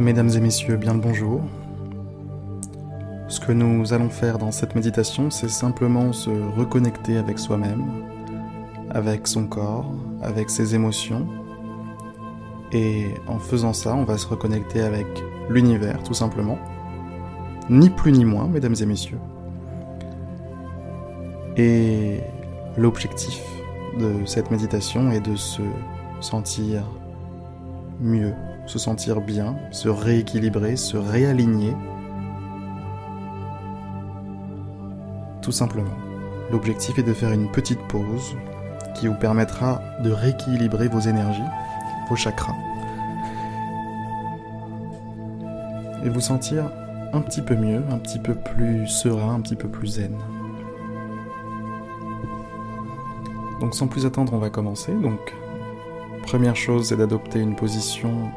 Mesdames 0.00 0.30
et 0.30 0.40
messieurs, 0.40 0.76
bien 0.76 0.94
le 0.94 1.00
bonjour. 1.00 1.40
Ce 3.26 3.40
que 3.40 3.50
nous 3.50 3.92
allons 3.92 4.10
faire 4.10 4.38
dans 4.38 4.52
cette 4.52 4.76
méditation, 4.76 5.28
c'est 5.28 5.48
simplement 5.48 6.12
se 6.12 6.30
reconnecter 6.30 7.16
avec 7.16 7.40
soi-même, 7.40 7.84
avec 8.90 9.26
son 9.26 9.48
corps, 9.48 9.92
avec 10.22 10.50
ses 10.50 10.76
émotions. 10.76 11.26
Et 12.70 13.06
en 13.26 13.40
faisant 13.40 13.72
ça, 13.72 13.92
on 13.96 14.04
va 14.04 14.18
se 14.18 14.28
reconnecter 14.28 14.82
avec 14.82 15.06
l'univers, 15.50 16.00
tout 16.04 16.14
simplement. 16.14 16.58
Ni 17.68 17.90
plus 17.90 18.12
ni 18.12 18.24
moins, 18.24 18.46
mesdames 18.46 18.76
et 18.80 18.86
messieurs. 18.86 19.18
Et 21.56 22.20
l'objectif 22.76 23.42
de 23.98 24.24
cette 24.26 24.52
méditation 24.52 25.10
est 25.10 25.20
de 25.20 25.34
se 25.34 25.62
sentir 26.20 26.84
mieux, 28.00 28.32
se 28.68 28.78
sentir 28.78 29.20
bien, 29.20 29.56
se 29.70 29.88
rééquilibrer, 29.88 30.76
se 30.76 30.96
réaligner. 30.96 31.74
Tout 35.42 35.52
simplement. 35.52 35.96
L'objectif 36.50 36.98
est 36.98 37.02
de 37.02 37.12
faire 37.12 37.32
une 37.32 37.50
petite 37.50 37.80
pause 37.88 38.36
qui 38.94 39.06
vous 39.08 39.14
permettra 39.14 39.80
de 40.02 40.10
rééquilibrer 40.10 40.88
vos 40.88 41.00
énergies, 41.00 41.42
vos 42.08 42.16
chakras. 42.16 42.54
Et 46.04 46.08
vous 46.10 46.20
sentir 46.20 46.70
un 47.12 47.20
petit 47.20 47.42
peu 47.42 47.54
mieux, 47.54 47.82
un 47.90 47.98
petit 47.98 48.18
peu 48.18 48.34
plus 48.34 48.86
serein, 48.86 49.34
un 49.34 49.40
petit 49.40 49.56
peu 49.56 49.68
plus 49.68 49.88
zen. 49.88 50.16
Donc 53.60 53.74
sans 53.74 53.88
plus 53.88 54.06
attendre, 54.06 54.34
on 54.34 54.38
va 54.38 54.50
commencer. 54.50 54.92
Donc 54.92 55.34
première 56.22 56.56
chose, 56.56 56.88
c'est 56.88 56.96
d'adopter 56.96 57.40
une 57.40 57.56
position, 57.56 58.30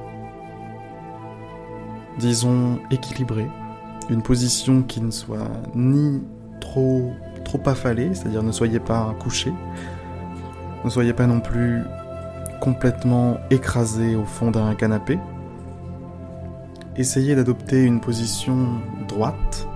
disons, 2.17 2.79
équilibrée. 2.91 3.47
Une 4.09 4.21
position 4.21 4.81
qui 4.83 5.01
ne 5.01 5.11
soit 5.11 5.51
ni 5.75 6.21
trop, 6.59 7.11
trop 7.45 7.61
affalée, 7.65 8.13
c'est-à-dire 8.13 8.43
ne 8.43 8.51
soyez 8.51 8.79
pas 8.79 9.15
couché, 9.19 9.53
ne 10.83 10.89
soyez 10.89 11.13
pas 11.13 11.27
non 11.27 11.39
plus 11.39 11.83
complètement 12.59 13.37
écrasé 13.49 14.15
au 14.15 14.25
fond 14.25 14.51
d'un 14.51 14.75
canapé. 14.75 15.19
Essayez 16.97 17.35
d'adopter 17.35 17.83
une 17.83 18.01
position 18.01 18.67
droite, 19.07 19.67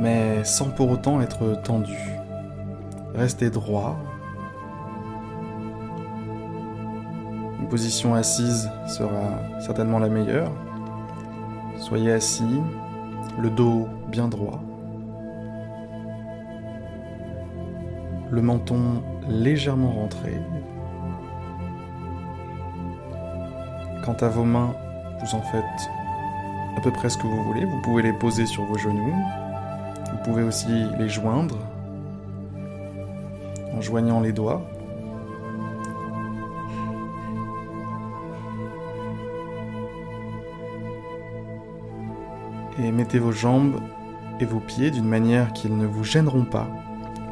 mais 0.00 0.42
sans 0.44 0.70
pour 0.70 0.90
autant 0.90 1.20
être 1.20 1.60
tendu. 1.62 1.96
Restez 3.14 3.50
droit. 3.50 3.98
Position 7.70 8.14
assise 8.16 8.68
sera 8.88 9.38
certainement 9.60 10.00
la 10.00 10.08
meilleure. 10.08 10.50
Soyez 11.78 12.12
assis, 12.12 12.60
le 13.38 13.48
dos 13.48 13.86
bien 14.08 14.26
droit. 14.26 14.60
Le 18.30 18.42
menton 18.42 19.02
légèrement 19.28 19.92
rentré. 19.92 20.32
Quant 24.04 24.16
à 24.20 24.28
vos 24.28 24.44
mains, 24.44 24.74
vous 25.20 25.34
en 25.36 25.42
faites 25.42 25.90
à 26.76 26.80
peu 26.80 26.90
près 26.90 27.08
ce 27.08 27.18
que 27.18 27.26
vous 27.26 27.44
voulez. 27.44 27.64
Vous 27.64 27.80
pouvez 27.82 28.02
les 28.02 28.12
poser 28.12 28.46
sur 28.46 28.64
vos 28.64 28.78
genoux. 28.78 29.14
Vous 30.10 30.18
pouvez 30.24 30.42
aussi 30.42 30.86
les 30.98 31.08
joindre 31.08 31.56
en 33.72 33.80
joignant 33.80 34.20
les 34.20 34.32
doigts. 34.32 34.62
Et 42.82 42.92
mettez 42.92 43.18
vos 43.18 43.30
jambes 43.30 43.78
et 44.40 44.46
vos 44.46 44.58
pieds 44.58 44.90
d'une 44.90 45.06
manière 45.06 45.52
qu'ils 45.52 45.76
ne 45.76 45.86
vous 45.86 46.02
gêneront 46.02 46.46
pas 46.46 46.66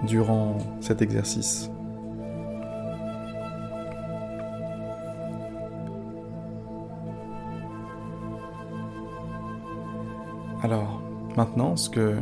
durant 0.07 0.59
cet 0.81 1.01
exercice. 1.01 1.71
Alors, 10.63 11.01
maintenant, 11.35 11.77
ce 11.77 11.89
que 11.89 12.17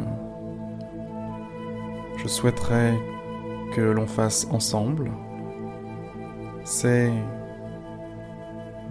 je 2.18 2.28
souhaiterais 2.28 2.94
que 3.74 3.80
l'on 3.80 4.06
fasse 4.06 4.46
ensemble, 4.52 5.10
c'est 6.62 7.12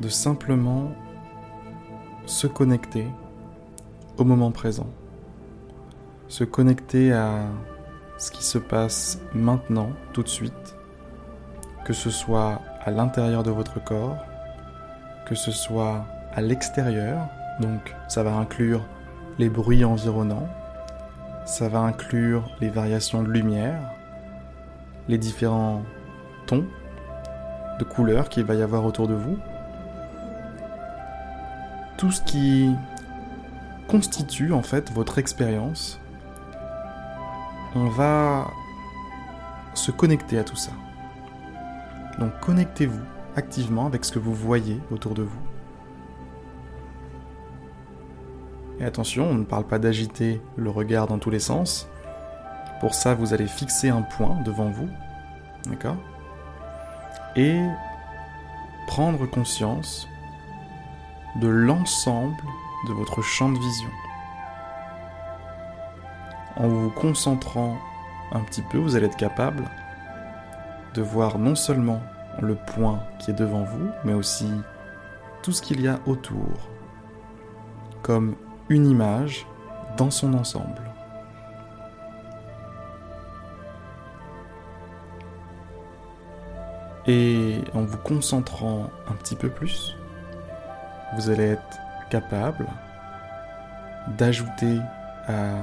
de 0.02 0.10
simplement 0.10 0.92
se 2.26 2.48
connecter 2.48 3.08
au 4.18 4.24
moment 4.24 4.52
présent, 4.52 4.88
se 6.28 6.44
connecter 6.44 7.12
à 7.14 7.46
ce 8.18 8.32
qui 8.32 8.44
se 8.44 8.58
passe 8.58 9.20
maintenant, 9.34 9.90
tout 10.14 10.24
de 10.24 10.28
suite, 10.28 10.76
que 11.86 11.94
ce 11.94 12.10
soit 12.10 12.62
à 12.84 12.92
l'intérieur 12.92 13.44
de 13.44 13.52
votre 13.52 13.84
corps, 13.84 14.18
que 15.26 15.36
ce 15.36 15.52
soit 15.52 16.06
à 16.34 16.42
l'extérieur, 16.42 17.28
donc 17.60 17.96
ça 18.08 18.24
va 18.24 18.34
inclure 18.34 18.82
les 19.38 19.50
bruits 19.50 19.84
environnants, 19.84 20.48
ça 21.46 21.68
va 21.70 21.80
inclure 21.80 22.50
les 22.62 22.70
variations 22.70 23.22
de 23.22 23.30
lumière, 23.30 23.80
les 25.08 25.18
différents 25.18 25.84
tons 26.48 26.66
de 27.80 27.84
couleurs 27.84 28.30
qu'il 28.30 28.46
va 28.46 28.56
y 28.56 28.62
avoir 28.62 28.86
autour 28.86 29.08
de 29.08 29.14
vous, 29.14 29.38
tout 31.98 32.12
ce 32.12 32.22
qui 32.22 32.72
constitue 33.88 34.54
en 34.54 34.62
fait 34.62 34.92
votre 34.92 35.18
expérience, 35.18 36.00
on 37.76 37.88
va 37.88 38.52
se 39.74 39.92
connecter 39.92 40.40
à 40.40 40.44
tout 40.44 40.56
ça. 40.56 40.72
Donc 42.20 42.40
connectez-vous 42.40 43.02
activement 43.36 43.86
avec 43.86 44.06
ce 44.06 44.12
que 44.12 44.20
vous 44.20 44.34
voyez 44.34 44.80
autour 44.92 45.14
de 45.14 45.24
vous. 45.24 45.40
Et 48.80 48.86
attention, 48.86 49.30
on 49.30 49.36
ne 49.36 49.44
parle 49.44 49.66
pas 49.66 49.80
d'agiter 49.80 50.42
le 50.58 50.70
regard 50.70 51.08
dans 51.08 51.18
tous 51.18 51.30
les 51.30 51.40
sens. 51.40 51.88
Pour 52.82 52.94
ça, 52.94 53.14
vous 53.14 53.34
allez 53.34 53.48
fixer 53.48 53.90
un 53.90 54.02
point 54.02 54.42
devant 54.44 54.70
vous. 54.70 54.90
D'accord? 55.68 55.98
Et 57.36 57.62
prendre 58.88 59.26
conscience 59.26 60.08
de 61.42 61.48
l'ensemble 61.48 62.44
de 62.86 62.94
votre 62.94 63.22
champ 63.22 63.50
de 63.50 63.60
vision. 63.60 63.90
En 66.56 66.68
vous 66.68 66.90
concentrant 66.90 67.78
un 68.32 68.40
petit 68.42 68.62
peu, 68.62 68.78
vous 68.78 68.96
allez 68.96 69.08
être 69.08 69.18
capable 69.18 69.70
de 70.94 71.02
voir 71.02 71.38
non 71.38 71.56
seulement 71.56 72.02
le 72.42 72.56
point 72.56 73.04
qui 73.20 73.32
est 73.32 73.36
devant 73.36 73.64
vous, 73.64 73.90
mais 74.04 74.14
aussi 74.14 74.50
tout 75.42 75.52
ce 75.52 75.62
qu'il 75.62 75.82
y 75.82 75.88
a 75.88 76.00
autour, 76.06 76.70
comme 78.02 78.36
une 78.70 78.88
image 78.88 79.46
dans 79.98 80.12
son 80.12 80.34
ensemble. 80.34 80.82
Et 87.08 87.62
en 87.74 87.84
vous 87.84 88.00
concentrant 88.00 88.90
un 89.08 89.14
petit 89.14 89.36
peu 89.36 89.50
plus, 89.50 89.96
vous 91.16 91.30
allez 91.30 91.50
être 91.50 91.78
capable 92.10 92.68
d'ajouter 94.18 94.80
à 95.28 95.56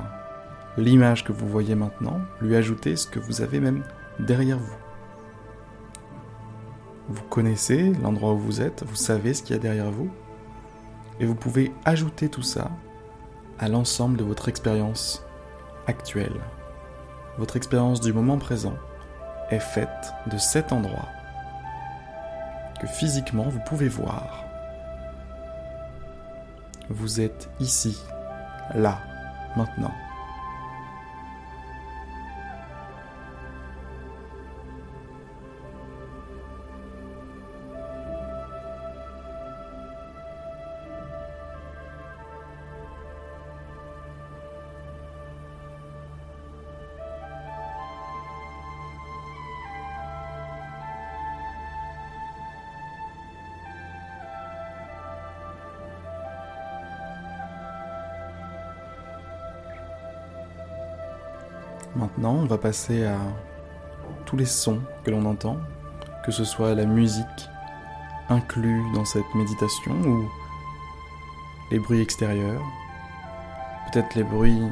l'image 0.77 1.25
que 1.25 1.33
vous 1.33 1.49
voyez 1.49 1.75
maintenant, 1.75 2.21
lui 2.41 2.57
ajouter 2.57 2.97
ce 2.97 3.07
que 3.07 3.21
vous 3.21 3.43
avez 3.43 3.61
même 3.61 3.83
derrière 4.19 4.59
vous. 4.59 4.77
Vous 7.09 7.23
connaissez 7.25 7.93
l'endroit 8.03 8.33
où 8.33 8.39
vous 8.39 8.63
êtes, 8.63 8.85
vous 8.85 8.97
savez 8.97 9.35
ce 9.35 9.43
qu'il 9.43 9.55
y 9.55 9.59
a 9.59 9.63
derrière 9.63 9.91
vous, 9.91 10.11
et 11.21 11.27
vous 11.27 11.35
pouvez 11.35 11.73
ajouter 11.85 12.29
tout 12.29 12.43
ça 12.43 12.71
à 13.59 13.69
l'ensemble 13.69 14.17
de 14.17 14.25
votre 14.25 14.49
expérience 14.49 15.25
actuelle. 15.87 16.41
Votre 17.39 17.57
expérience 17.57 18.01
du 18.01 18.13
moment 18.13 18.39
présent 18.39 18.75
est 19.51 19.61
faite 19.61 20.13
de 20.31 20.39
cet 20.39 20.73
endroit 20.73 21.09
que 22.81 22.87
physiquement 22.87 23.49
vous 23.49 23.61
pouvez 23.61 23.89
voir. 23.89 24.45
Vous 26.89 27.21
êtes 27.21 27.49
ici, 27.61 27.97
là, 28.75 28.99
maintenant. 29.57 29.93
Maintenant, 61.95 62.35
on 62.35 62.47
va 62.47 62.57
passer 62.57 63.05
à 63.05 63.19
tous 64.25 64.37
les 64.37 64.47
sons 64.47 64.81
que 65.05 65.11
l'on 65.11 65.27
entend, 65.27 65.59
que 66.25 66.33
ce 66.33 66.45
soit 66.45 66.75
la 66.75 66.87
musique 66.87 67.27
inclus 68.31 68.83
dans 68.95 69.05
cette 69.05 69.35
méditation 69.35 69.93
ou 69.93 70.29
les 71.71 71.79
bruits 71.79 72.01
extérieurs, 72.01 72.63
peut-être 73.93 74.15
les 74.15 74.25
bruits 74.25 74.63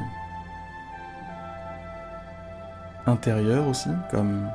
intérieurs 3.05 3.67
aussi, 3.67 3.89
comme 4.09 4.47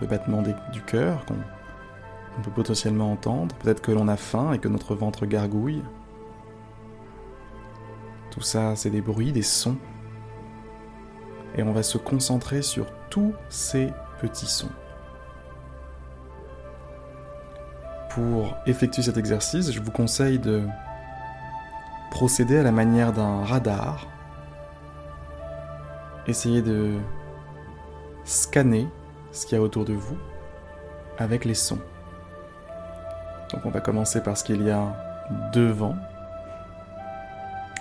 le 0.00 0.06
battement 0.06 0.42
du 0.42 0.82
cœur 0.82 1.24
qu'on 1.26 2.42
peut 2.42 2.50
potentiellement 2.50 3.12
entendre, 3.12 3.54
peut-être 3.56 3.80
que 3.80 3.92
l'on 3.92 4.08
a 4.08 4.16
faim 4.16 4.52
et 4.52 4.58
que 4.58 4.68
notre 4.68 4.94
ventre 4.94 5.26
gargouille. 5.26 5.82
Tout 8.30 8.42
ça, 8.42 8.76
c'est 8.76 8.90
des 8.90 9.00
bruits, 9.00 9.32
des 9.32 9.42
sons. 9.42 9.76
Et 11.58 11.62
on 11.62 11.72
va 11.72 11.82
se 11.82 11.98
concentrer 11.98 12.62
sur 12.62 12.86
tous 13.10 13.34
ces 13.48 13.92
petits 14.20 14.46
sons. 14.46 14.70
Pour 18.10 18.56
effectuer 18.66 19.02
cet 19.02 19.16
exercice, 19.16 19.72
je 19.72 19.80
vous 19.80 19.90
conseille 19.90 20.38
de 20.38 20.62
procéder 22.12 22.58
à 22.58 22.62
la 22.62 22.70
manière 22.70 23.12
d'un 23.12 23.44
radar. 23.44 24.06
Essayez 26.28 26.62
de 26.62 26.94
scanner 28.24 28.88
ce 29.32 29.46
qu'il 29.46 29.56
y 29.56 29.60
a 29.60 29.62
autour 29.62 29.84
de 29.84 29.94
vous 29.94 30.16
avec 31.18 31.44
les 31.44 31.54
sons. 31.54 31.80
Donc 33.52 33.66
on 33.66 33.70
va 33.70 33.80
commencer 33.80 34.22
par 34.22 34.36
ce 34.36 34.44
qu'il 34.44 34.62
y 34.62 34.70
a 34.70 34.94
devant. 35.52 35.96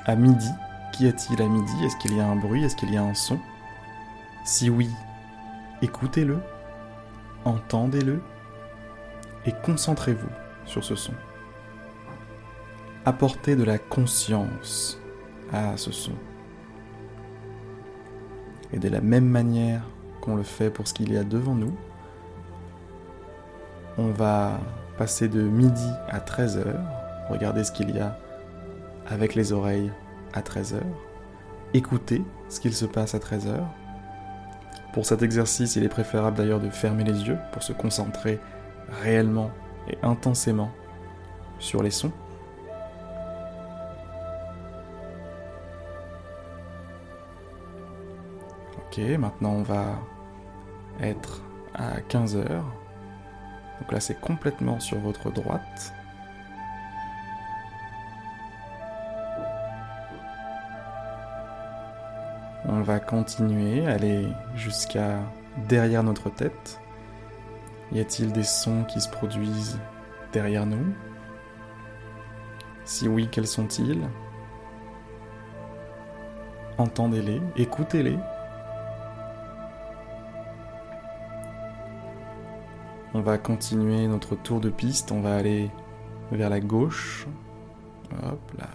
À 0.06 0.16
midi, 0.16 0.50
qu'y 0.94 1.08
a-t-il 1.08 1.40
à 1.42 1.48
midi? 1.48 1.86
Est-ce 1.86 1.98
qu'il 1.98 2.16
y 2.18 2.20
a 2.20 2.26
un 2.26 2.38
bruit? 2.38 2.64
Est-ce 2.64 2.76
qu'il 2.76 2.92
y 2.92 2.98
a 2.98 3.04
un 3.04 3.14
son? 3.14 3.40
Si 4.48 4.70
oui, 4.70 4.90
écoutez-le, 5.82 6.40
entendez-le 7.44 8.22
et 9.46 9.52
concentrez-vous 9.66 10.30
sur 10.66 10.86
ce 10.86 10.96
son. 10.96 11.12
Apportez 13.04 13.58
de 13.58 13.66
la 13.66 13.78
conscience 13.78 15.02
à 15.52 15.76
ce 15.76 15.92
son. 15.92 16.14
Et 18.72 18.80
de 18.80 18.88
la 18.88 19.02
même 19.02 19.28
manière 19.28 19.82
qu'on 20.22 20.38
le 20.38 20.44
fait 20.44 20.70
pour 20.70 20.88
ce 20.88 20.94
qu'il 20.94 21.12
y 21.12 21.18
a 21.18 21.26
devant 21.26 21.54
nous, 21.54 21.76
on 23.98 24.12
va 24.12 24.62
passer 24.98 25.28
de 25.28 25.42
midi 25.42 25.90
à 26.08 26.20
13h, 26.20 26.64
regarder 27.30 27.66
ce 27.66 27.74
qu'il 27.74 27.94
y 27.94 28.00
a 28.00 28.18
avec 29.08 29.36
les 29.36 29.52
oreilles 29.52 29.92
à 30.32 30.40
13h, 30.40 30.80
écouter 31.74 32.24
ce 32.48 32.62
qu'il 32.62 32.74
se 32.74 32.86
passe 32.86 33.14
à 33.14 33.20
13h. 33.20 33.60
Pour 34.98 35.06
cet 35.06 35.22
exercice, 35.22 35.76
il 35.76 35.84
est 35.84 35.90
préférable 35.90 36.38
d'ailleurs 36.38 36.60
de 36.60 36.72
fermer 36.72 37.04
les 37.04 37.28
yeux 37.28 37.38
pour 37.52 37.62
se 37.62 37.72
concentrer 37.72 38.40
réellement 39.04 39.52
et 39.88 39.96
intensément 40.02 40.72
sur 41.60 41.84
les 41.84 41.92
sons. 41.92 42.12
Ok, 48.80 48.98
maintenant 49.20 49.52
on 49.52 49.62
va 49.62 50.00
être 51.00 51.44
à 51.76 52.02
15 52.02 52.36
heures. 52.38 52.66
Donc 53.80 53.92
là 53.92 54.00
c'est 54.00 54.20
complètement 54.20 54.80
sur 54.80 54.98
votre 54.98 55.30
droite. 55.30 55.94
On 62.70 62.82
va 62.82 63.00
continuer, 63.00 63.88
aller 63.88 64.28
jusqu'à 64.56 65.20
derrière 65.70 66.04
notre 66.04 66.30
tête. 66.30 66.82
Y 67.94 68.02
a-t-il 68.02 68.34
des 68.34 68.44
sons 68.44 68.84
qui 68.84 69.00
se 69.00 69.10
produisent 69.10 69.80
derrière 70.34 70.66
nous? 70.66 70.94
Si 72.84 73.08
oui, 73.08 73.30
quels 73.32 73.48
sont-ils? 73.48 74.02
Entendez-les, 76.78 77.42
écoutez-les. 77.56 78.20
On 83.14 83.22
va 83.22 83.38
continuer 83.38 84.08
notre 84.08 84.36
tour 84.36 84.60
de 84.60 84.70
piste, 84.70 85.14
on 85.14 85.22
va 85.22 85.38
aller 85.38 85.72
vers 86.34 86.50
la 86.50 86.60
gauche. 86.60 87.28
Hop 88.24 88.52
là. 88.60 88.68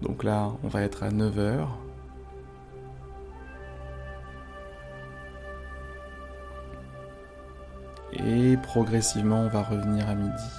Donc 0.00 0.24
là, 0.24 0.52
on 0.64 0.68
va 0.68 0.80
être 0.80 1.02
à 1.02 1.10
9h. 1.10 1.66
Et 8.14 8.56
progressivement, 8.56 9.40
on 9.40 9.48
va 9.48 9.62
revenir 9.62 10.08
à 10.08 10.14
midi. 10.14 10.50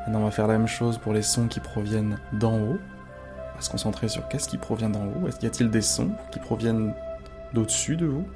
Maintenant, 0.00 0.20
on 0.20 0.24
va 0.24 0.30
faire 0.30 0.46
la 0.46 0.58
même 0.58 0.68
chose 0.68 0.98
pour 0.98 1.12
les 1.12 1.22
sons 1.22 1.48
qui 1.48 1.60
proviennent 1.60 2.18
d'en 2.32 2.58
haut. 2.58 2.78
On 3.52 3.56
va 3.56 3.60
se 3.60 3.70
concentrer 3.70 4.08
sur 4.08 4.28
qu'est-ce 4.28 4.48
qui 4.48 4.58
provient 4.58 4.90
d'en 4.90 5.06
haut. 5.06 5.26
Est-ce 5.26 5.36
qu'il 5.36 5.48
y 5.48 5.50
a-t-il 5.50 5.70
des 5.70 5.82
sons 5.82 6.10
qui 6.30 6.38
proviennent 6.38 6.94
d'au-dessus 7.54 7.96
de 7.96 8.06
vous? 8.06 8.26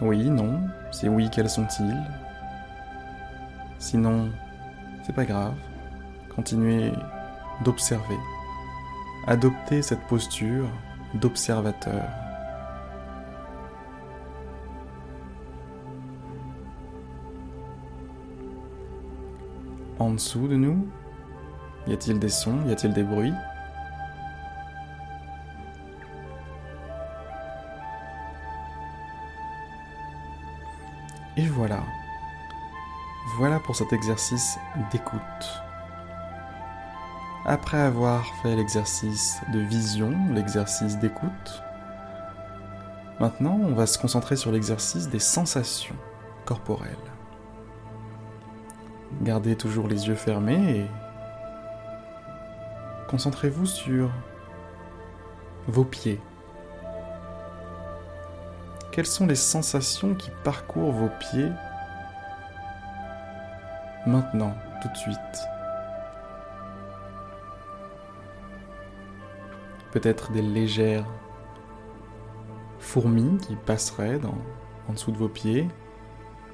Oui, 0.00 0.28
non. 0.28 0.60
C'est 0.90 1.08
oui, 1.08 1.30
quels 1.30 1.48
sont-ils? 1.48 1.96
Sinon, 3.78 4.30
c'est 5.04 5.14
pas 5.14 5.24
grave. 5.24 5.54
Continuez 6.34 6.92
d'observer. 7.64 8.18
Adoptez 9.26 9.82
cette 9.82 10.02
posture 10.08 10.66
d'observateur. 11.14 12.04
En 19.98 20.12
dessous 20.12 20.48
de 20.48 20.56
nous, 20.56 20.86
y 21.86 21.92
a-t-il 21.92 22.18
des 22.18 22.28
sons 22.28 22.58
Y 22.66 22.72
a-t-il 22.72 22.92
des 22.92 23.04
bruits? 23.04 23.32
Et 31.36 31.46
voilà. 31.46 31.82
Voilà 33.36 33.58
pour 33.60 33.76
cet 33.76 33.92
exercice 33.92 34.58
d'écoute. 34.90 35.61
Après 37.44 37.80
avoir 37.80 38.24
fait 38.40 38.54
l'exercice 38.54 39.40
de 39.52 39.58
vision, 39.58 40.12
l'exercice 40.32 40.96
d'écoute, 40.98 41.62
maintenant 43.18 43.58
on 43.60 43.74
va 43.74 43.86
se 43.86 43.98
concentrer 43.98 44.36
sur 44.36 44.52
l'exercice 44.52 45.08
des 45.08 45.18
sensations 45.18 45.96
corporelles. 46.44 46.94
Gardez 49.22 49.56
toujours 49.56 49.88
les 49.88 50.06
yeux 50.06 50.14
fermés 50.14 50.82
et 50.82 50.86
concentrez-vous 53.08 53.66
sur 53.66 54.08
vos 55.66 55.84
pieds. 55.84 56.20
Quelles 58.92 59.04
sont 59.04 59.26
les 59.26 59.34
sensations 59.34 60.14
qui 60.14 60.30
parcourent 60.44 60.92
vos 60.92 61.10
pieds 61.18 61.50
maintenant, 64.06 64.54
tout 64.80 64.88
de 64.88 64.96
suite? 64.96 65.18
Peut-être 69.92 70.32
des 70.32 70.42
légères 70.42 71.06
fourmis 72.80 73.38
qui 73.38 73.54
passeraient 73.54 74.20
en 74.88 74.92
dessous 74.92 75.12
de 75.12 75.18
vos 75.18 75.28
pieds, 75.28 75.68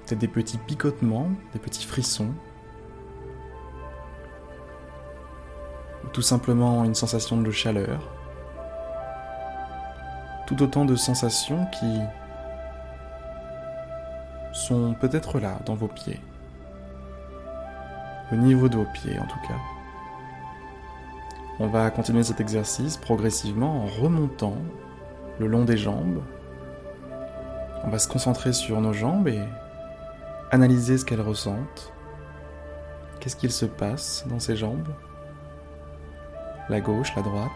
peut-être 0.04 0.18
des 0.18 0.28
petits 0.28 0.59
picotements, 0.59 1.30
des 1.52 1.59
petits 1.59 1.87
frissons, 1.87 2.35
ou 6.04 6.09
tout 6.09 6.23
simplement 6.23 6.85
une 6.85 6.95
sensation 6.95 7.40
de 7.40 7.50
chaleur, 7.50 8.11
tout 10.47 10.61
autant 10.62 10.85
de 10.85 10.97
sensations 10.97 11.66
qui 11.78 12.00
sont 14.52 14.95
peut-être 14.95 15.38
là 15.38 15.61
dans 15.64 15.75
vos 15.75 15.88
pieds, 15.88 16.21
au 18.33 18.37
niveau 18.37 18.68
de 18.68 18.76
vos 18.76 18.87
pieds 18.92 19.18
en 19.18 19.26
tout 19.26 19.40
cas. 19.47 19.78
On 21.61 21.67
va 21.67 21.91
continuer 21.91 22.23
cet 22.23 22.41
exercice 22.41 22.97
progressivement 22.97 23.83
en 23.83 23.87
remontant 23.87 24.55
le 25.41 25.49
long 25.49 25.65
des 25.65 25.77
jambes. 25.77 26.23
On 27.83 27.88
va 27.88 27.99
se 27.99 28.07
concentrer 28.07 28.53
sur 28.53 28.81
nos 28.81 28.93
jambes 28.93 29.27
et 29.27 29.43
analyser 30.53 30.99
ce 30.99 31.05
qu'elles 31.05 31.21
ressentent. 31.21 31.93
Qu'est-ce 33.19 33.35
qu'il 33.35 33.50
se 33.50 33.67
passe 33.67 34.25
dans 34.29 34.38
ces 34.38 34.55
jambes? 34.55 34.87
La 36.69 36.81
gauche, 36.81 37.12
la 37.17 37.23
droite 37.23 37.50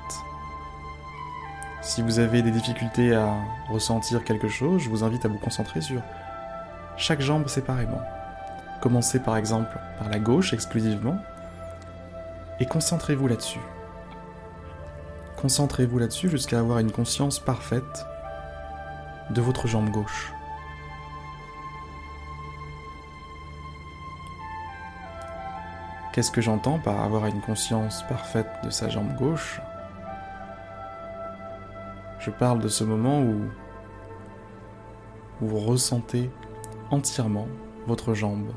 Si 1.80 2.02
vous 2.02 2.18
avez 2.18 2.42
des 2.42 2.50
difficultés 2.50 3.14
à 3.14 3.36
ressentir 3.70 4.24
quelque 4.24 4.48
chose, 4.48 4.82
je 4.82 4.90
vous 4.90 5.04
invite 5.04 5.24
à 5.26 5.28
vous 5.28 5.38
concentrer 5.38 5.80
sur 5.80 6.02
chaque 6.96 7.20
jambe 7.20 7.46
séparément. 7.46 8.02
Commencez 8.80 9.20
par 9.20 9.36
exemple 9.36 9.78
par 10.00 10.08
la 10.08 10.18
gauche 10.18 10.52
exclusivement 10.52 11.18
Et 12.58 12.66
concentrez-vous 12.66 13.28
là-dessus. 13.28 13.60
Concentrez-vous 15.42 15.98
là-dessus 15.98 16.30
jusqu'à 16.30 16.60
avoir 16.60 16.78
une 16.78 16.92
conscience 16.92 17.40
parfaite 17.40 18.06
de 19.30 19.40
votre 19.40 19.66
jambe 19.66 19.90
gauche. 19.90 20.32
Qu'est-ce 26.12 26.30
que 26.30 26.40
j'entends 26.40 26.78
par 26.78 27.02
avoir 27.02 27.26
une 27.26 27.40
conscience 27.40 28.04
parfaite 28.06 28.46
de 28.62 28.70
sa 28.70 28.88
jambe 28.88 29.16
gauche? 29.16 29.60
Je 32.20 32.30
parle 32.30 32.60
de 32.60 32.68
ce 32.68 32.84
moment 32.84 33.20
où 33.20 33.50
vous 35.40 35.58
ressentez 35.58 36.30
entièrement 36.92 37.48
votre 37.88 38.14
jambe. 38.14 38.52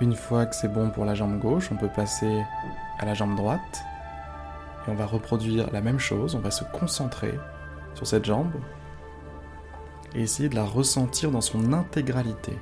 Une 0.00 0.14
fois 0.14 0.44
que 0.44 0.54
c'est 0.54 0.68
bon 0.68 0.90
pour 0.90 1.06
la 1.06 1.14
jambe 1.14 1.38
gauche, 1.38 1.70
on 1.72 1.76
peut 1.76 1.88
passer 1.88 2.44
à 2.98 3.06
la 3.06 3.14
jambe 3.14 3.34
droite. 3.34 3.84
Et 4.86 4.90
on 4.90 4.94
va 4.94 5.06
reproduire 5.06 5.70
la 5.72 5.80
même 5.80 5.98
chose, 5.98 6.34
on 6.34 6.40
va 6.40 6.50
se 6.50 6.64
concentrer 6.64 7.38
sur 7.94 8.06
cette 8.06 8.26
jambe 8.26 8.52
et 10.14 10.22
essayer 10.22 10.50
de 10.50 10.54
la 10.54 10.64
ressentir 10.64 11.30
dans 11.30 11.40
son 11.40 11.72
intégralité. 11.72 12.58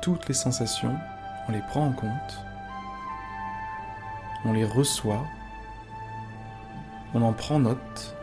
Toutes 0.00 0.26
les 0.26 0.34
sensations, 0.34 0.96
on 1.48 1.52
les 1.52 1.62
prend 1.68 1.86
en 1.86 1.92
compte, 1.92 2.44
on 4.46 4.54
les 4.54 4.64
reçoit, 4.64 5.26
on 7.12 7.20
en 7.20 7.34
prend 7.34 7.58
note 7.58 8.16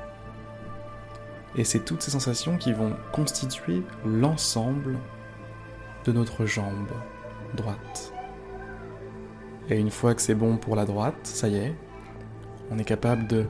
et 1.58 1.64
c'est 1.64 1.80
toutes 1.80 2.02
ces 2.02 2.12
sensations 2.12 2.58
qui 2.58 2.74
vont 2.74 2.96
constituer 3.12 3.84
l'ensemble 4.06 4.98
de 6.06 6.12
notre 6.12 6.46
jambe 6.46 6.92
droite. 7.56 8.14
Et 9.70 9.80
une 9.80 9.90
fois 9.90 10.14
que 10.14 10.22
c'est 10.22 10.36
bon 10.36 10.58
pour 10.58 10.76
la 10.76 10.86
droite, 10.86 11.16
ça 11.24 11.48
y 11.48 11.56
est, 11.56 11.76
on 12.72 12.78
est 12.78 12.84
capable 12.84 13.28
de 13.28 13.46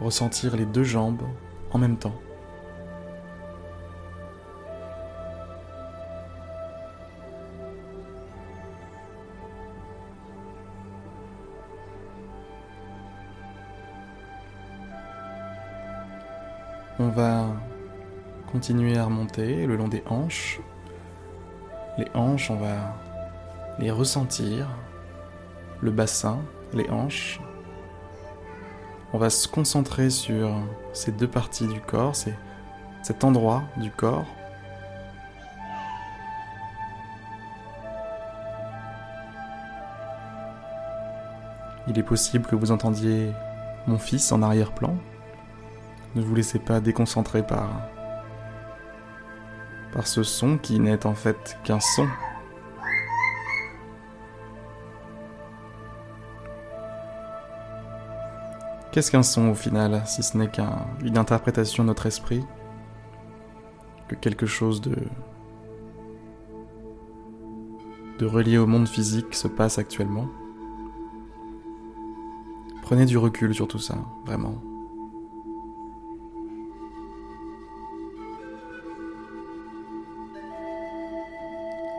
ressentir 0.00 0.56
les 0.56 0.66
deux 0.66 0.84
jambes 0.84 1.22
en 1.72 1.78
même 1.78 1.96
temps. 1.96 2.14
On 17.02 17.08
va 17.08 17.46
continuer 18.52 18.98
à 18.98 19.06
remonter 19.06 19.64
le 19.64 19.74
long 19.74 19.88
des 19.88 20.02
hanches. 20.04 20.60
Les 21.96 22.06
hanches, 22.12 22.50
on 22.50 22.56
va 22.56 22.94
les 23.78 23.90
ressentir. 23.90 24.68
Le 25.80 25.92
bassin, 25.92 26.40
les 26.74 26.90
hanches. 26.90 27.40
On 29.14 29.18
va 29.18 29.30
se 29.30 29.48
concentrer 29.48 30.10
sur 30.10 30.50
ces 30.92 31.10
deux 31.10 31.26
parties 31.26 31.66
du 31.68 31.80
corps, 31.80 32.14
c'est 32.14 32.36
cet 33.02 33.24
endroit 33.24 33.62
du 33.78 33.90
corps. 33.90 34.26
Il 41.88 41.98
est 41.98 42.02
possible 42.02 42.44
que 42.44 42.56
vous 42.56 42.72
entendiez 42.72 43.32
mon 43.86 43.96
fils 43.96 44.32
en 44.32 44.42
arrière-plan. 44.42 44.98
Ne 46.14 46.22
vous 46.22 46.34
laissez 46.34 46.58
pas 46.58 46.80
déconcentrer 46.80 47.46
par 47.46 47.68
par 49.92 50.06
ce 50.06 50.22
son 50.22 50.58
qui 50.58 50.78
n'est 50.78 51.06
en 51.06 51.14
fait 51.14 51.58
qu'un 51.64 51.80
son. 51.80 52.08
Qu'est-ce 58.92 59.10
qu'un 59.10 59.22
son 59.22 59.50
au 59.50 59.54
final, 59.54 60.02
si 60.06 60.22
ce 60.22 60.36
n'est 60.36 60.48
qu'une 60.48 61.18
interprétation 61.18 61.84
de 61.84 61.88
notre 61.88 62.06
esprit? 62.06 62.44
Que 64.08 64.16
quelque 64.16 64.46
chose 64.46 64.80
de 64.80 64.96
de 68.18 68.26
relié 68.26 68.58
au 68.58 68.66
monde 68.66 68.88
physique 68.88 69.34
se 69.34 69.48
passe 69.48 69.78
actuellement? 69.78 70.26
Prenez 72.82 73.06
du 73.06 73.16
recul 73.16 73.54
sur 73.54 73.68
tout 73.68 73.78
ça, 73.78 73.96
vraiment. 74.26 74.54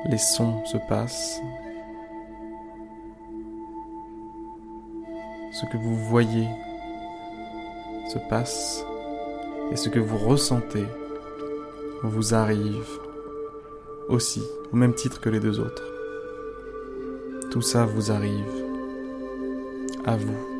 Les 0.05 0.17
sons 0.17 0.65
se 0.65 0.77
passent, 0.77 1.41
ce 5.51 5.65
que 5.65 5.77
vous 5.77 5.95
voyez 5.95 6.47
se 8.09 8.17
passe 8.29 8.83
et 9.71 9.75
ce 9.75 9.89
que 9.89 9.99
vous 9.99 10.17
ressentez 10.17 10.85
vous 12.03 12.33
arrive 12.33 12.99
aussi, 14.09 14.41
au 14.73 14.75
même 14.75 14.93
titre 14.93 15.21
que 15.21 15.29
les 15.29 15.39
deux 15.39 15.59
autres. 15.59 15.83
Tout 17.51 17.61
ça 17.61 17.85
vous 17.85 18.11
arrive 18.11 18.45
à 20.05 20.17
vous. 20.17 20.51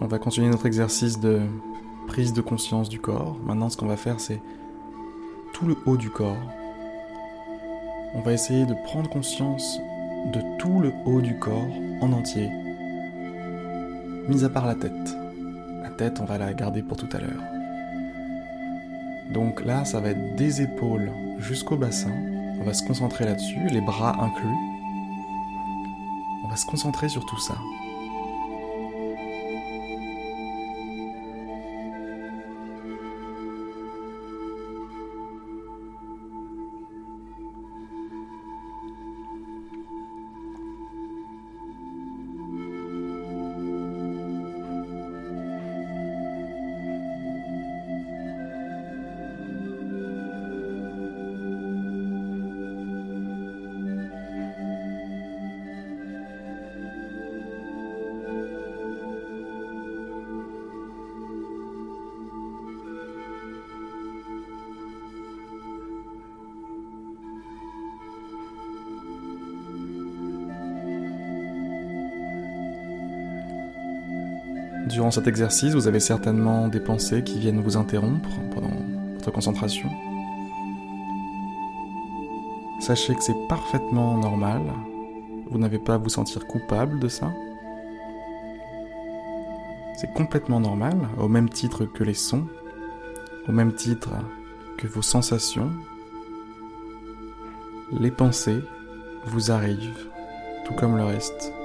On 0.00 0.06
va 0.06 0.18
continuer 0.18 0.48
notre 0.48 0.66
exercice 0.66 1.18
de 1.18 1.40
prise 2.06 2.32
de 2.32 2.40
conscience 2.40 2.88
du 2.88 3.00
corps. 3.00 3.36
Maintenant, 3.44 3.68
ce 3.68 3.76
qu'on 3.76 3.86
va 3.86 3.96
faire, 3.96 4.20
c'est 4.20 4.40
tout 5.52 5.66
le 5.66 5.76
haut 5.86 5.96
du 5.96 6.10
corps. 6.10 6.36
On 8.14 8.20
va 8.20 8.32
essayer 8.32 8.64
de 8.64 8.74
prendre 8.84 9.10
conscience 9.10 9.78
de 10.32 10.40
tout 10.58 10.80
le 10.80 10.92
haut 11.04 11.20
du 11.20 11.38
corps 11.38 11.68
en 12.00 12.12
entier, 12.12 12.48
mis 14.28 14.44
à 14.44 14.48
part 14.48 14.66
la 14.66 14.74
tête. 14.74 15.16
La 15.82 15.90
tête, 15.90 16.20
on 16.20 16.24
va 16.24 16.38
la 16.38 16.52
garder 16.54 16.82
pour 16.82 16.96
tout 16.96 17.08
à 17.12 17.18
l'heure. 17.18 17.42
Donc 19.32 19.64
là, 19.64 19.84
ça 19.84 20.00
va 20.00 20.10
être 20.10 20.36
des 20.36 20.62
épaules 20.62 21.10
jusqu'au 21.38 21.76
bassin. 21.76 22.12
On 22.60 22.64
va 22.64 22.72
se 22.72 22.86
concentrer 22.86 23.24
là-dessus, 23.24 23.66
les 23.70 23.80
bras 23.80 24.16
inclus. 24.22 24.56
On 26.44 26.48
va 26.48 26.56
se 26.56 26.66
concentrer 26.66 27.08
sur 27.08 27.24
tout 27.26 27.38
ça. 27.38 27.54
Durant 74.86 75.10
cet 75.10 75.26
exercice, 75.26 75.74
vous 75.74 75.88
avez 75.88 75.98
certainement 75.98 76.68
des 76.68 76.78
pensées 76.78 77.24
qui 77.24 77.40
viennent 77.40 77.60
vous 77.60 77.76
interrompre 77.76 78.28
pendant 78.54 78.70
votre 79.14 79.32
concentration. 79.32 79.90
Sachez 82.78 83.16
que 83.16 83.22
c'est 83.22 83.48
parfaitement 83.48 84.16
normal. 84.16 84.62
Vous 85.50 85.58
n'avez 85.58 85.80
pas 85.80 85.94
à 85.94 85.98
vous 85.98 86.08
sentir 86.08 86.46
coupable 86.46 87.00
de 87.00 87.08
ça. 87.08 87.32
C'est 89.96 90.12
complètement 90.14 90.60
normal, 90.60 90.96
au 91.18 91.26
même 91.26 91.48
titre 91.48 91.84
que 91.84 92.04
les 92.04 92.14
sons, 92.14 92.46
au 93.48 93.52
même 93.52 93.74
titre 93.74 94.10
que 94.78 94.86
vos 94.86 95.02
sensations. 95.02 95.72
Les 97.90 98.12
pensées 98.12 98.62
vous 99.24 99.50
arrivent, 99.50 100.06
tout 100.64 100.74
comme 100.74 100.96
le 100.96 101.04
reste. 101.04 101.55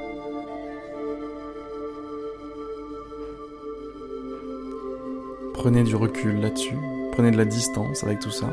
Prenez 5.54 5.84
du 5.84 5.96
recul 5.96 6.40
là-dessus, 6.42 6.78
prenez 7.12 7.32
de 7.32 7.38
la 7.38 7.46
distance 7.46 8.04
avec 8.04 8.20
tout 8.20 8.32
ça. 8.32 8.48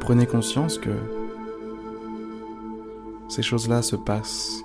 Prenez 0.00 0.26
conscience 0.26 0.78
que 0.78 0.90
ces 3.28 3.42
choses-là 3.42 3.82
se 3.82 3.96
passent 3.96 4.64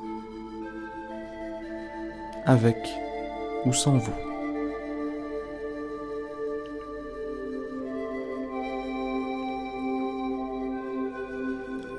avec 2.46 2.78
ou 3.66 3.74
sans 3.74 3.98
vous. 3.98 4.14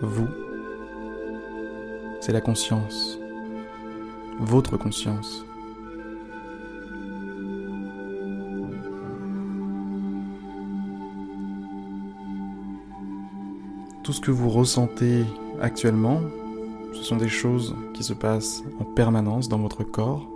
Vous, 0.02 0.28
c'est 2.21 2.33
la 2.33 2.40
conscience, 2.40 3.18
votre 4.38 4.76
conscience. 4.76 5.44
Ce 14.14 14.21
que 14.21 14.30
vous 14.30 14.49
ressentez 14.49 15.25
actuellement, 15.61 16.21
ce 16.92 17.02
sont 17.02 17.16
des 17.16 17.28
choses 17.28 17.75
qui 17.94 18.04
se 18.04 18.12
passent 18.12 18.62
en 18.78 18.85
permanence 18.85 19.49
dans 19.49 19.59
votre 19.59 19.83
corps, 19.83 20.30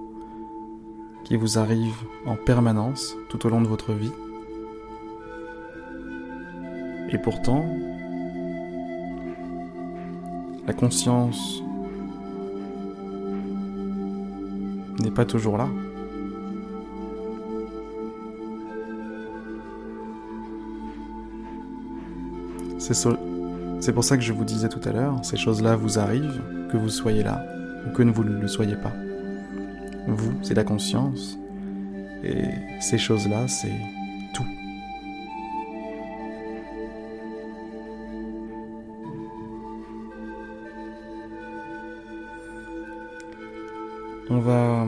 qui 1.22 1.36
vous 1.36 1.58
arrivent 1.58 2.02
en 2.26 2.34
permanence 2.34 3.14
tout 3.28 3.46
au 3.46 3.50
long 3.50 3.62
de 3.62 3.68
votre 3.68 3.92
vie. 3.92 4.10
Et 7.10 7.18
pourtant, 7.18 7.64
la 10.66 10.72
conscience 10.72 11.62
n'est 14.98 15.12
pas 15.12 15.24
toujours 15.24 15.56
là. 15.56 15.68
C'est 22.80 22.94
c'est 23.80 23.92
pour 23.92 24.04
ça 24.04 24.16
que 24.16 24.22
je 24.22 24.32
vous 24.32 24.44
disais 24.44 24.68
tout 24.68 24.80
à 24.88 24.92
l'heure, 24.92 25.16
ces 25.22 25.36
choses-là 25.36 25.76
vous 25.76 25.98
arrivent, 25.98 26.42
que 26.70 26.76
vous 26.76 26.88
soyez 26.88 27.22
là 27.22 27.44
ou 27.86 27.90
que 27.90 28.02
vous 28.02 28.24
ne 28.24 28.40
le 28.40 28.48
soyez 28.48 28.76
pas. 28.76 28.92
Vous, 30.06 30.32
c'est 30.42 30.54
la 30.54 30.64
conscience, 30.64 31.38
et 32.24 32.44
ces 32.80 32.98
choses-là, 32.98 33.46
c'est 33.46 33.72
tout. 34.34 34.44
On 44.30 44.38
va 44.38 44.86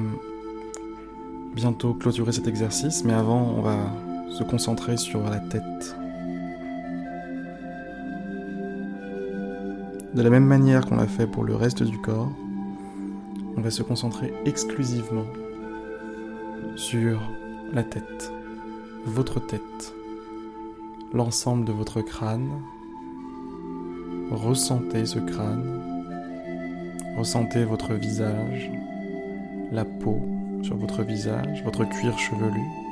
bientôt 1.54 1.94
clôturer 1.94 2.32
cet 2.32 2.47
exercice, 2.47 3.04
mais 3.04 3.12
avant, 3.12 3.54
on 3.56 3.62
va 3.62 3.76
se 4.30 4.42
concentrer 4.44 4.97
sur 4.97 5.23
la 5.28 5.38
tête. 5.38 5.97
De 10.14 10.23
la 10.23 10.31
même 10.31 10.45
manière 10.45 10.87
qu'on 10.87 10.97
l'a 10.97 11.07
fait 11.07 11.29
pour 11.29 11.45
le 11.45 11.55
reste 11.55 11.85
du 11.85 11.97
corps, 11.99 12.33
on 13.57 13.61
va 13.61 13.71
se 13.71 13.85
concentrer 13.85 14.35
exclusivement 14.45 15.26
sur 16.75 17.21
la 17.73 17.85
tête, 17.85 18.33
votre 19.07 19.38
tête, 19.38 19.95
l'ensemble 21.12 21.64
de 21.64 21.71
votre 21.71 22.00
crâne. 22.00 22.50
Ressentez 24.33 25.07
ce 25.07 25.21
crâne, 25.21 25.81
ressentez 27.17 27.64
votre 27.64 27.95
visage, 27.95 28.69
la 29.71 29.85
peau 29.85 30.21
sur 30.62 30.76
votre 30.76 31.05
visage, 31.05 31.62
votre 31.62 31.85
cuir 31.85 32.19
chevelu. 32.19 32.89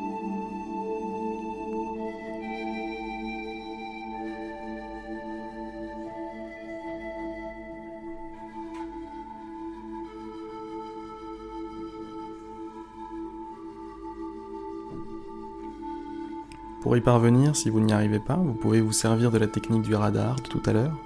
Pour 16.88 16.96
y 16.96 17.02
parvenir, 17.02 17.54
si 17.54 17.68
vous 17.68 17.80
n'y 17.80 17.92
arrivez 17.92 18.18
pas, 18.18 18.36
vous 18.36 18.54
pouvez 18.54 18.80
vous 18.80 18.92
servir 18.92 19.30
de 19.30 19.36
la 19.36 19.46
technique 19.46 19.82
du 19.82 19.94
radar 19.94 20.36
de 20.36 20.48
tout 20.48 20.62
à 20.64 20.72
l'heure. 20.72 20.96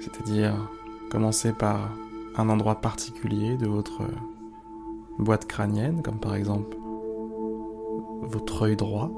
C'est-à-dire 0.00 0.54
commencer 1.08 1.54
par 1.54 1.96
un 2.36 2.50
endroit 2.50 2.82
particulier 2.82 3.56
de 3.56 3.66
votre 3.66 4.02
boîte 5.18 5.46
crânienne, 5.46 6.02
comme 6.02 6.18
par 6.18 6.34
exemple 6.34 6.76
votre 8.20 8.66
œil 8.66 8.76
droit. 8.76 9.10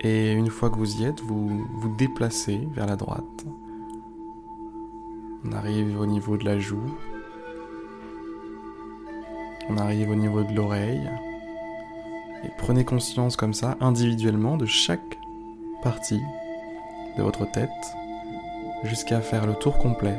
Et 0.00 0.32
une 0.32 0.50
fois 0.50 0.68
que 0.68 0.78
vous 0.78 1.00
y 1.00 1.04
êtes, 1.04 1.20
vous 1.20 1.64
vous 1.76 1.94
déplacez 1.96 2.66
vers 2.74 2.88
la 2.88 2.96
droite. 2.96 3.46
On 5.44 5.52
arrive 5.52 6.00
au 6.00 6.06
niveau 6.06 6.36
de 6.36 6.44
la 6.44 6.58
joue. 6.58 6.90
On 9.68 9.78
arrive 9.78 10.10
au 10.10 10.16
niveau 10.16 10.42
de 10.42 10.52
l'oreille. 10.52 11.08
Et 12.44 12.50
prenez 12.58 12.84
conscience 12.84 13.36
comme 13.36 13.54
ça, 13.54 13.76
individuellement, 13.80 14.56
de 14.56 14.66
chaque 14.66 15.18
partie 15.82 16.20
de 17.16 17.22
votre 17.22 17.50
tête, 17.50 17.70
jusqu'à 18.84 19.20
faire 19.20 19.46
le 19.46 19.54
tour 19.54 19.78
complet. 19.78 20.18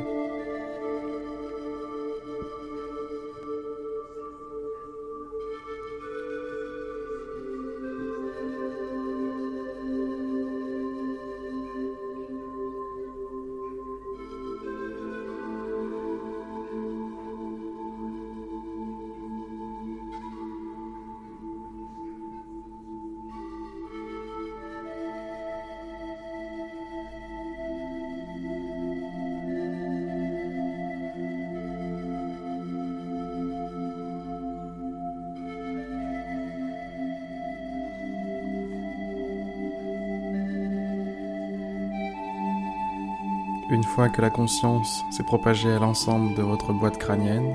Une 43.84 43.90
fois 43.90 44.08
que 44.08 44.22
la 44.22 44.30
conscience 44.30 45.04
s'est 45.10 45.22
propagée 45.24 45.70
à 45.70 45.78
l'ensemble 45.78 46.34
de 46.34 46.40
votre 46.40 46.72
boîte 46.72 46.96
crânienne, 46.96 47.54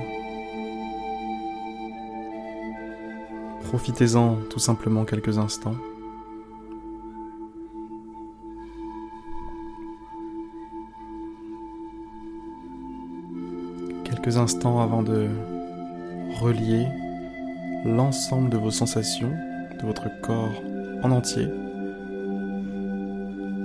profitez-en 3.64 4.36
tout 4.48 4.60
simplement 4.60 5.06
quelques 5.06 5.40
instants. 5.40 5.74
Quelques 14.04 14.38
instants 14.38 14.82
avant 14.82 15.02
de 15.02 15.30
relier 16.40 16.88
l'ensemble 17.86 18.52
de 18.52 18.58
vos 18.58 18.72
sensations, 18.72 19.34
de 19.82 19.86
votre 19.86 20.08
corps 20.22 20.62
en 21.02 21.10
entier, 21.10 21.48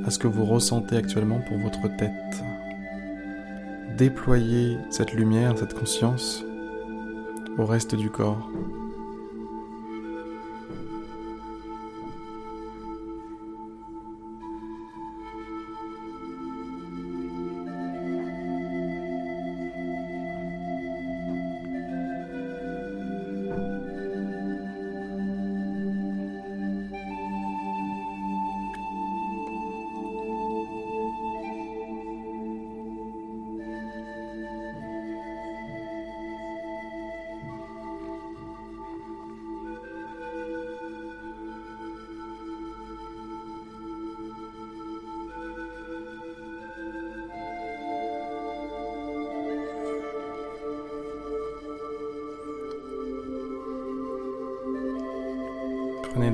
à 0.07 0.11
ce 0.11 0.19
que 0.19 0.27
vous 0.27 0.47
ressentez 0.47 0.97
actuellement 0.97 1.41
pour 1.47 1.59
votre 1.59 1.95
tête. 1.99 2.45
Déployez 3.97 4.79
cette 4.91 5.13
lumière, 5.13 5.57
cette 5.57 5.73
conscience 5.73 6.45
au 7.59 7.65
reste 7.65 7.95
du 7.95 8.11
corps. 8.11 8.51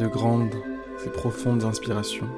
De 0.00 0.06
grandes 0.06 0.54
ces 0.98 1.10
profondes 1.10 1.64
inspirations. 1.64 2.28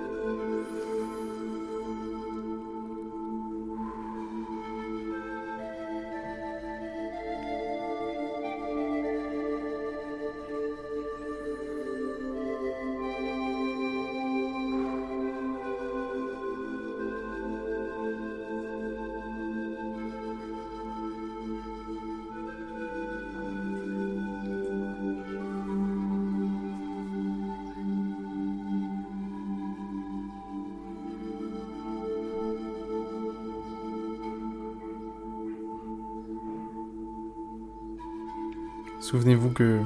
Souvenez-vous 39.02 39.50
que 39.50 39.80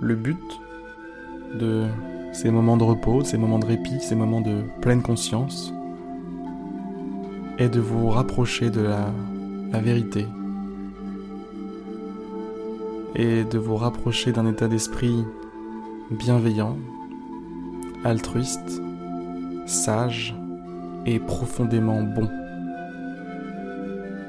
le 0.00 0.14
but 0.14 0.60
de 1.58 1.86
ces 2.32 2.52
moments 2.52 2.76
de 2.76 2.84
repos, 2.84 3.24
ces 3.24 3.36
moments 3.36 3.58
de 3.58 3.66
répit, 3.66 3.98
ces 3.98 4.14
moments 4.14 4.40
de 4.40 4.62
pleine 4.80 5.02
conscience, 5.02 5.74
est 7.58 7.68
de 7.68 7.80
vous 7.80 8.10
rapprocher 8.10 8.70
de 8.70 8.82
la 8.82 9.80
vérité 9.80 10.28
et 13.16 13.42
de 13.42 13.58
vous 13.58 13.74
rapprocher 13.74 14.30
d'un 14.30 14.46
état 14.46 14.68
d'esprit 14.68 15.24
bienveillant, 16.12 16.78
altruiste, 18.04 18.80
sage 19.66 20.32
et 21.06 21.18
profondément 21.18 22.04
bon. 22.04 22.30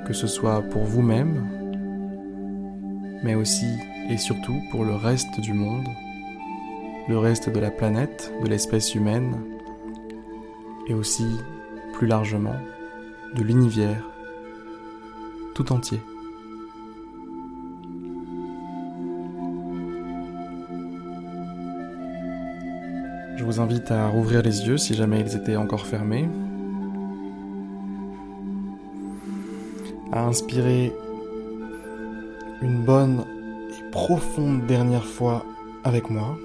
Que 0.07 0.13
ce 0.13 0.25
soit 0.25 0.63
pour 0.63 0.85
vous-même, 0.85 1.58
mais 3.23 3.35
aussi 3.35 3.77
et 4.09 4.17
surtout 4.17 4.61
pour 4.71 4.83
le 4.83 4.95
reste 4.95 5.39
du 5.39 5.53
monde, 5.53 5.87
le 7.07 7.17
reste 7.17 7.49
de 7.49 7.59
la 7.59 7.71
planète, 7.71 8.33
de 8.43 8.47
l'espèce 8.47 8.95
humaine, 8.95 9.35
et 10.87 10.93
aussi, 10.93 11.37
plus 11.93 12.07
largement, 12.07 12.55
de 13.35 13.43
l'univers 13.43 14.09
tout 15.53 15.71
entier. 15.71 15.99
Je 23.35 23.43
vous 23.43 23.59
invite 23.59 23.91
à 23.91 24.07
rouvrir 24.07 24.41
les 24.41 24.67
yeux 24.67 24.77
si 24.77 24.95
jamais 24.95 25.21
ils 25.21 25.35
étaient 25.35 25.55
encore 25.55 25.85
fermés, 25.85 26.27
à 30.11 30.25
inspirer 30.25 30.91
une 32.61 32.83
bonne 32.83 33.25
et 33.69 33.91
profonde 33.91 34.65
dernière 34.65 35.05
fois 35.05 35.45
avec 35.83 36.09
moi, 36.09 36.37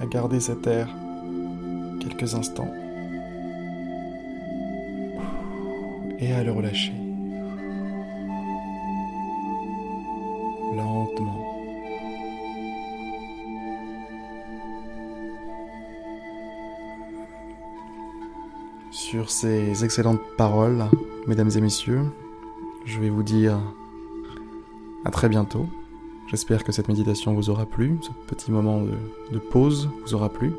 à 0.00 0.06
garder 0.06 0.40
cet 0.40 0.66
air 0.66 0.88
quelques 2.00 2.34
instants 2.34 2.72
et 6.18 6.32
à 6.32 6.44
le 6.44 6.52
relâcher 6.52 6.92
lentement. 10.76 11.46
Sur 18.92 19.30
ces 19.30 19.84
excellentes 19.84 20.20
paroles, 20.36 20.84
mesdames 21.26 21.50
et 21.56 21.60
messieurs, 21.60 22.04
je 22.84 23.00
vais 23.00 23.10
vous 23.10 23.22
dire 23.22 23.58
à 25.04 25.10
très 25.10 25.28
bientôt. 25.28 25.66
J'espère 26.28 26.62
que 26.62 26.72
cette 26.72 26.88
méditation 26.88 27.34
vous 27.34 27.50
aura 27.50 27.66
plu, 27.66 27.98
ce 28.02 28.10
petit 28.28 28.52
moment 28.52 28.82
de, 28.82 29.38
pause 29.38 29.90
vous 30.02 30.14
aura 30.14 30.28
plu, 30.28 30.52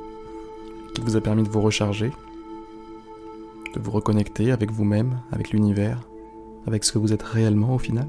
qui 0.94 1.02
vous 1.02 1.16
a 1.16 1.22
permis 1.22 1.44
de 1.44 1.50
vous 1.50 1.62
recharger, 1.62 2.12
de 3.74 3.80
vous 3.80 3.92
reconnecter 3.92 4.52
avec 4.52 4.72
vous-même, 4.72 5.22
avec 5.32 5.52
l'univers, 5.52 6.02
avec 6.68 6.84
ce 6.84 6.92
que 6.92 7.00
vous 7.00 7.14
êtes 7.14 7.24
réellement 7.24 7.76
au 7.76 7.80
final. 7.80 8.08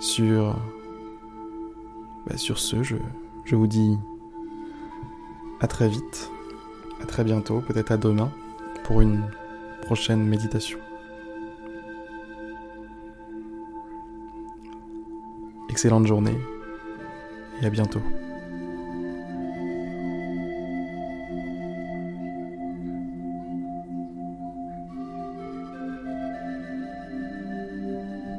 Sur, 0.00 0.56
bah, 2.26 2.36
sur 2.36 2.58
ce, 2.58 2.82
je, 2.82 2.96
je 3.44 3.56
vous 3.56 3.66
dis 3.66 3.98
à 5.60 5.66
très 5.66 5.88
vite, 5.88 6.30
à 7.02 7.06
très 7.06 7.24
bientôt, 7.24 7.60
peut-être 7.60 7.92
à 7.92 7.98
demain, 7.98 8.30
pour 8.84 9.02
une 9.02 9.28
prochaine 9.88 10.22
méditation. 10.22 10.78
Excellente 15.70 16.06
journée 16.06 16.36
et 17.62 17.64
à 17.64 17.70
bientôt. 17.70 18.02